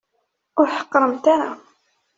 [0.59, 1.51] Ur ḥeqqremt ara.